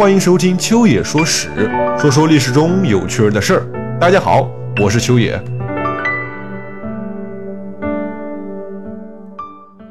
[0.00, 1.50] 欢迎收听秋野说史，
[1.98, 3.98] 说说历史中有趣儿的事儿。
[4.00, 4.50] 大家好，
[4.82, 5.38] 我是秋野。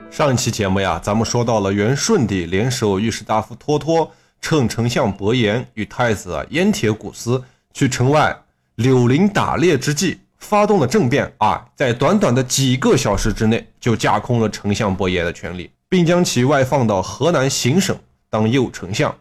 [0.09, 4.11] 上一期节目呀，咱们说到了元顺帝联手御史大夫脱脱，
[4.41, 8.35] 趁丞相伯颜与太子燕铁古斯去城外
[8.77, 17.95] 柳林打猎之际，发动了政变啊，在短短的几个小时之内，就架空了丞相伯颜的权力，并将其外放到河南行省
[18.27, 19.15] 当右丞相。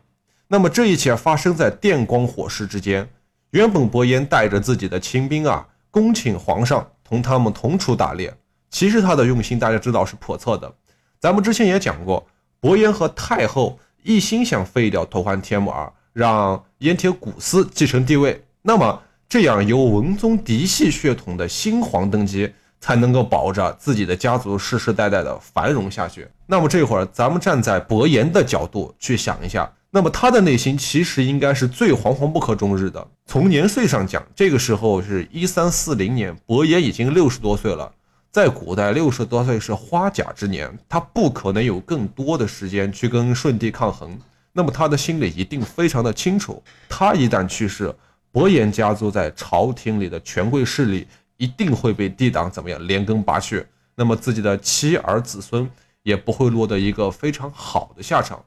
[0.51, 3.07] 那么这一切发生在电光火石之间。
[3.51, 8.35] 原本伯颜带着自己的亲兵啊，恭请皇上同他们同处打猎。
[8.71, 10.71] 其实他的用心大家知道是叵测的。
[11.21, 12.27] 咱们之前也讲过，
[12.61, 18.43] 伯颜和太后一心想废掉托欢帖木儿，让燕铁古斯继承帝位。
[18.63, 26.27] 那么这样由文宗嫡系血统的新皇登基，才能够保着自己的家族世世代代的繁荣下去。
[26.47, 29.71] 那么这会儿咱们站在伯颜的角度去想一下。
[29.91, 33.09] 那么他的内心其实应该是最惶惶不可终日的。
[33.25, 37.91] 从年岁上讲，这个时候是一三四零年，伯颜已经六十多岁了。
[38.31, 44.19] 在古代，六十多岁是花甲之年，他不可能有更多的时间去跟舜帝抗衡。
[44.53, 47.93] 那么他的心里一定非常的清楚，他一旦去世，
[48.31, 51.09] 伯颜家族在朝廷里的权贵势力
[51.39, 55.67] 一定会被帝党怎么样连根拔去，那么自己的妻儿子孙
[56.03, 58.45] 也不会落得一个非常好的下场。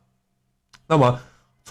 [0.85, 1.19] 那么。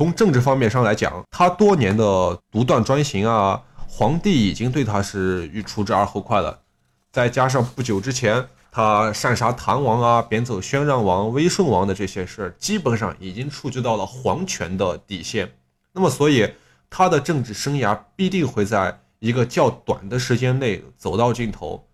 [0.00, 6.58] 从政治方面上来讲，他多年的独断专行啊，皇帝已经对他是欲除之而后快了。
[7.12, 15.52] 再加上不久之前他擅杀唐王啊，贬走宣让王、威顺王的这些事，基本上已经触及到了皇权的底线。
[15.92, 16.50] 那么，所以
[16.88, 21.86] 他的政治生涯必定会在一个较短的时间内走到尽头。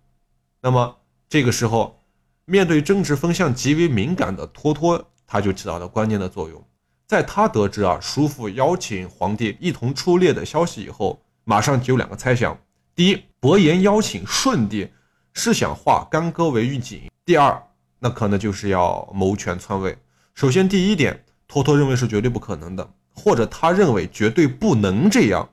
[0.61, 0.97] 那么，
[1.29, 1.99] 这个时候，
[2.45, 6.65] 面对政治风向极为敏感的托托，他就起到了关键的作用。
[7.07, 12.59] 在他得知啊叔父邀请皇帝一同出猎的消息以后，马上就有两个猜想：
[12.97, 14.89] 第一，伯颜邀请舜帝
[15.33, 17.63] 是想化干戈为玉锦；第二，
[18.01, 19.97] 那可能就是要谋权篡位。
[20.35, 25.49] 首先，第一点，托托认为是绝对不可能的，或者他认为绝对不能这样，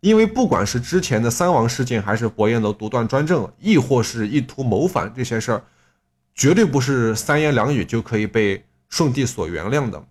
[0.00, 5.62] 因为不管是之前的三王事件，还是伯颜的独断专政，亦或是意图谋反这些事儿，
[6.34, 10.02] 绝对不是三言两语就可以被舜帝所原谅的。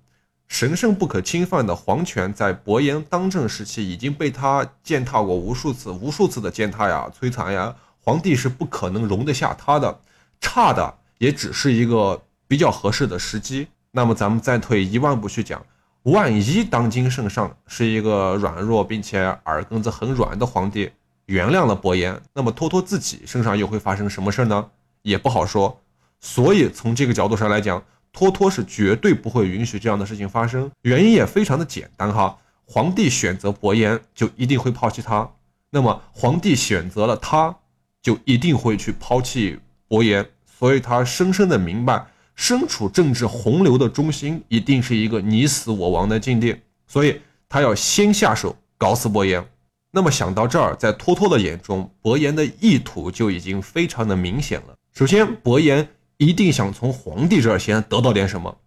[0.48, 10.00] 神圣不可侵犯的皇权，在伯颜当政时期已经被他践踏过无数次，无数次的践踏呀、摧残呀，皇帝是不可能容得下他的。
[10.40, 13.68] 差的也只是一个比较合适的时机。
[13.92, 15.66] 那么咱们再退一万步去讲，
[16.04, 20.92] 万一当今圣上是一个软弱并且耳根子很软的皇帝，
[21.26, 24.70] 原谅了伯颜，那么托托自己身上又会发生什么事呢？
[25.02, 25.82] 也不好说。
[26.22, 27.84] 所以从这个角度上来讲。
[28.16, 32.38] 托托是绝对不会允许这样的事情发生，原因也非常的简单哈。
[32.64, 35.30] 皇帝选择伯颜，就一定会抛弃他；
[35.70, 37.54] 那么皇帝选择了他，
[38.02, 39.60] 就一定会去抛弃
[39.90, 40.26] 伯颜。
[40.58, 46.56] 所以他深深的明白，身处政治洪流的中心，一定是一个你死我亡的境地。
[46.88, 49.46] 所以他要先下手搞死伯颜。
[49.92, 54.76] 那么想到这儿，在托托的眼中，伯颜的意图就已经非常的明显了。
[54.94, 55.86] 首先，伯颜。
[56.18, 58.58] 一定想从皇帝这儿先得到点什么，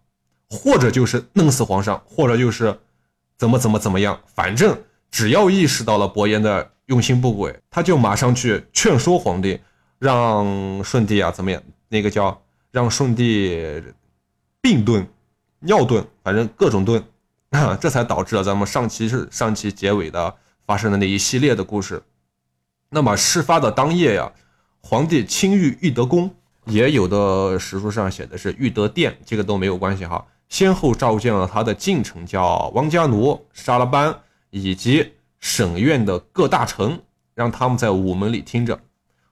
[0.49, 2.79] 或者就是弄死皇上，或者就是
[3.37, 4.77] 怎么怎么怎么样，反正
[5.09, 9.59] 只要意识到了伯颜的用心不轨，他就马上去劝说皇帝，
[9.97, 11.61] 让舜帝啊怎么样？
[11.87, 12.39] 那个叫
[12.71, 13.81] 让舜帝
[14.61, 15.05] 病遁、
[15.59, 17.01] 尿遁，反正各种遁，
[17.79, 20.35] 这才导致了咱们上期是上期结尾的
[20.67, 22.03] 发生的那一系列的故事。
[22.91, 24.31] 那么事发的当夜呀，
[24.81, 26.29] 皇帝亲御玉德宫。
[26.69, 30.25] 也有的史书上写的是玉德殿，这个都没有关系哈。
[30.47, 34.15] 先后召见了他的近臣，叫汪家奴、沙拉班，
[34.51, 37.01] 以及省院的各大臣，
[37.33, 38.79] 让他们在午门里听着。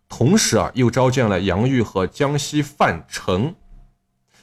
[0.10, 3.54] 同时啊，又召见了杨玉和江西范成，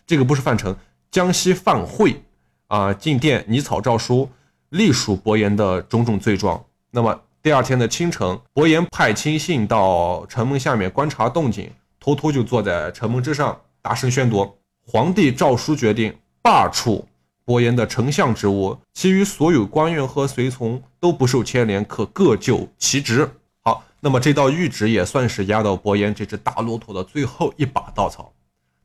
[0.06, 0.76] 这个不是范成，
[1.10, 2.22] 江西范会
[2.68, 4.28] 啊，进殿拟草诏书，
[4.70, 6.62] 隶属伯颜的种种罪状。
[6.90, 11.70] 那么第二天的清晨，伯颜派亲信到城门下面观察动静。
[12.04, 17.02] 偷偷就坐在城门之上，大声宣读：皇帝诏书决定罢黜
[17.46, 23.26] 伯颜的丞相职务，其余所有官员和随从都不受牵连，可各就其职。
[23.62, 28.30] 好，那么这道谕旨也算是压倒伯颜这只大骆驼的最后一把稻草。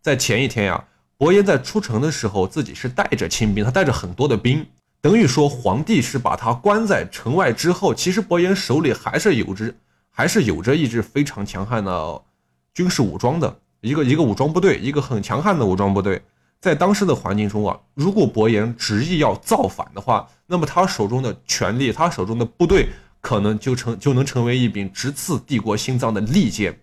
[0.01, 0.81] 在前一天呀，
[1.17, 4.65] 伯颜在出城的时候，自己是带着亲兵，他带着很多的兵，
[5.01, 9.75] 等于说皇帝是把他关在城外之后，其实伯颜手里还是有着，
[10.09, 12.21] 还是有着一支非常强悍的。
[12.73, 16.21] 军事武装的一个一个武装部队，一个很强悍的武装部队，
[16.59, 22.89] 在当时的环境中啊，如果伯颜执意要造反的话，那么他手中的权力，他手中的部队，
[23.21, 26.79] 可能就成就能成为一柄直刺帝国心脏的利剑，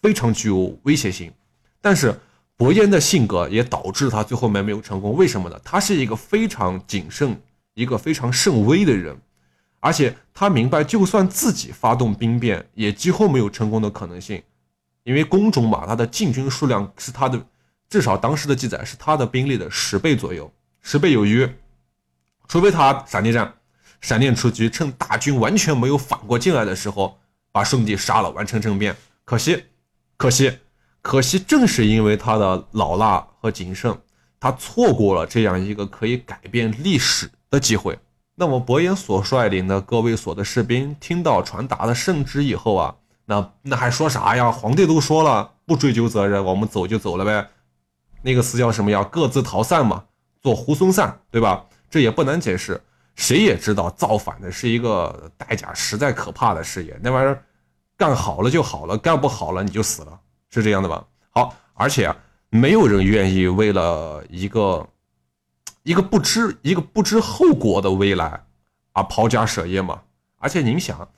[0.00, 1.32] 非常具有威胁性。
[1.80, 2.14] 但是
[2.56, 5.16] 伯颜的性格也导致他最后面没有成功。
[5.16, 5.60] 为什么呢？
[5.64, 7.40] 他是一个非常谨慎、
[7.74, 9.16] 一个非常慎微的人，
[9.80, 14.40] 而且他明白，就算自己发动兵变，也几乎没有成功的可能性，
[15.04, 17.40] 因为宫中嘛，他的禁军数量是他的。
[17.88, 20.50] 至少当时的记载是他的兵力的十倍左右，
[20.80, 21.46] 十倍有余。
[22.48, 23.52] 除非他闪电战，
[24.00, 27.18] 闪电出局，趁大军完全没有反过劲来的时候，
[27.52, 28.96] 把顺帝杀了，完成政变。
[29.26, 29.64] 可惜，
[30.16, 30.58] 可惜，
[31.02, 33.94] 可惜，正是因为他的老辣和谨慎，
[34.40, 37.98] 他错过了这样一个可以改变历史的机会。
[38.34, 44.50] 那么，伯颜所率领的各位所的士兵听到传达的圣旨以后啊，那那还说啥呀？
[44.50, 47.48] 皇帝都说了，不追究责任，我们走就走了呗。
[48.22, 49.02] 那个词叫什么呀？
[49.04, 50.04] 各自逃散嘛，
[50.40, 51.64] 做胡松散，对吧？
[51.90, 52.80] 这也不难解释，
[53.16, 57.44] 谁也知道造反的是一个代价实在可怕的事业，那玩意儿
[57.96, 61.04] 干好了就好了，干不好了你就死了，是这样的吧？
[61.30, 62.16] 好，而且啊，
[62.48, 64.88] 没有人愿意为了一个
[65.82, 68.44] 一个不知一个不知后果的未来
[68.92, 70.00] 而抛家舍业嘛。
[70.38, 71.08] 而且您想，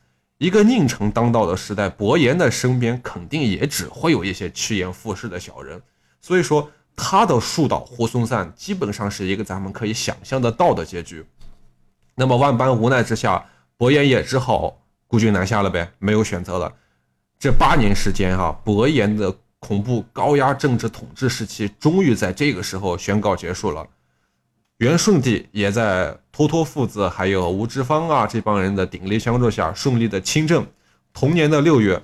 [0.44, 5.80] 一个宁城当道的时代，伯颜的身边肯定也只会有一些趋炎附势的小人，
[6.20, 6.70] 所以说。
[6.96, 11.26] 他的树倒猢狲散，基本上是一个咱们可以想象得到的结局。
[12.14, 13.44] 那么万般无奈之下，
[13.76, 16.72] 伯颜也只好孤军南下了呗，没有选择了。
[17.36, 23.84] 这八年时间哈，伯颜的恐怖高压政治统治时期，终于在这个时候宣告结束了。
[24.78, 30.66] 元顺帝也在托托父子还有吴志芳啊这帮人的鼎力相助下，顺利的亲政。
[31.12, 32.02] 同年的六月，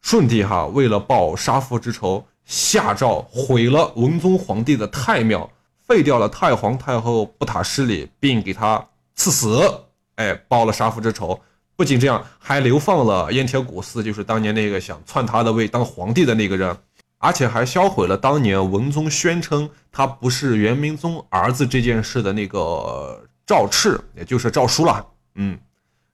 [0.00, 2.24] 顺帝哈为了报杀父之仇。
[2.44, 5.50] 下诏毁了文宗皇帝的太庙，
[5.88, 9.80] 废掉了太皇太后不塔失礼，并给他赐死。
[10.16, 11.40] 哎，报了杀父之仇。
[11.74, 16.76] 不仅这样，还流放了燕铁古寺，就是当年那个想篡他的位当皇帝的那个人，
[17.24, 25.06] 而且还销毁了当年文宗宣称他不是元明宗儿子这件事的那个诏敕，也就是诏书了。
[25.36, 25.58] 嗯，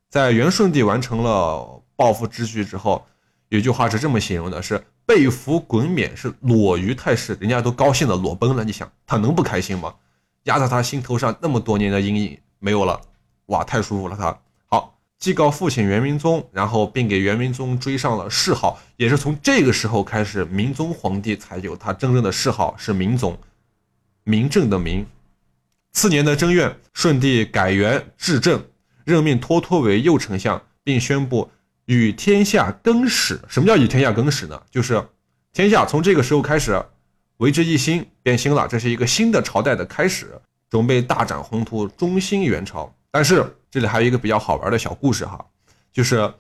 [0.09, 3.05] 在元顺帝完成了报复之举之后，
[3.49, 4.81] 有句话是这么形容的：是。
[5.05, 8.63] 被俘滚冕是裸于太师，人家都高兴的裸奔了。
[8.63, 9.93] 你想他能不开心吗？
[10.45, 13.01] 压在他心头上那么多年的阴影没有了，
[13.47, 14.17] 哇，太舒服了。
[14.17, 14.39] 他，
[15.21, 23.39] 祭告父亲元明宗，然后并给元明宗追上了谥号，也是从这个时候开始，明宗皇帝才有他真正的谥号是明宗，
[24.25, 25.07] 明正的明。
[25.93, 28.65] 次年的正月，顺帝改元至正，
[29.05, 31.51] 任命托托为右丞相，并宣布。
[31.87, 34.63] 与天下更始，什么叫与天下更始呢？
[34.71, 35.05] 就是
[35.53, 36.81] 天下从这个时候开始
[37.39, 40.41] 为之一新，变新了，这是一个新的朝代的开始，
[40.71, 42.95] 准备大展宏图，中兴元朝。
[43.11, 45.45] 但是这里还有一个比较好玩的小故事哈，
[45.93, 46.33] 就是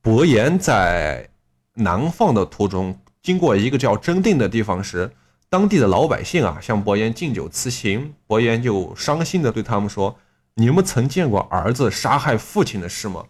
[0.00, 1.28] 伯颜在
[1.74, 5.10] 南放的途中，经过一个叫真定的地方时，
[5.48, 10.18] 当地的老百姓啊向伯颜敬酒辞行，伯颜就伤心的对他们说
[10.54, 13.24] ：“你们曾见过儿子杀害父亲的事吗？”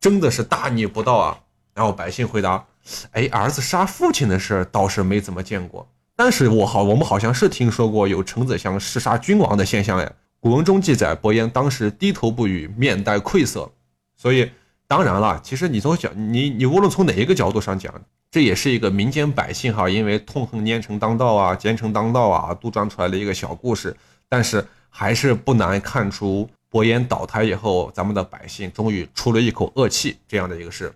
[0.00, 1.40] 真的是大逆不道啊！
[1.74, 2.64] 然后百姓回答
[3.12, 13.70] ：“哎，儿子杀父亲的事倒是没怎么见过，但是我好，我们好像是听说过有臣子像弑杀君王的现象呀。”古文中记载，伯颜当时低头不语，面带愧色。
[14.16, 14.50] 所以，
[14.86, 17.92] 当然了，其实你从小你你无论从哪一个角度上讲，
[18.30, 23.94] 这也是一个民间百姓哈，因为痛恨奸臣当道啊、奸臣当道啊，杜撰出来的一个小故事。
[24.30, 26.48] 但是，还是不难看出。
[26.70, 30.90] 伯颜倒台以后，咱们的百姓终于出了一口恶气，这样的一个事。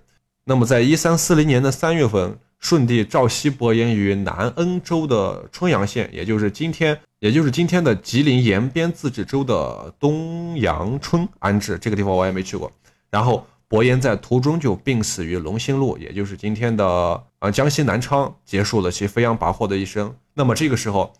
[0.44, 11.78] 那么，在一三四零年的三月份，顺帝召西伯颜于南恩州的春阳县，也就是今天，也就是今天的吉林延边自治州的东阳春安置。
[11.80, 12.70] 这个地方我也没去过。
[13.10, 20.14] 然后，伯颜在途中就病死于龙兴路，也就是今天的呃江西南昌，结束了其飞扬跋扈的一生。
[20.34, 21.14] 那么，这个时候，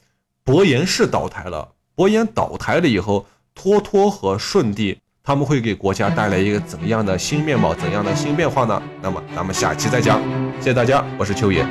[0.45, 1.67] 伯颜是倒台了。
[1.95, 3.25] 伯颜倒台了以后。
[3.55, 8.83] 托托和舜帝，他们会给国家带来一个怎样的新面貌、怎样的新变化呢？
[9.01, 10.21] 那么咱们下期再讲。
[10.59, 11.65] 谢谢大家，我是秋野。